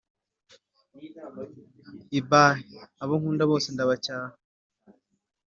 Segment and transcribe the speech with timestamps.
[2.19, 2.31] Ibh
[3.03, 4.35] Abo nkunda bose ndabacyaha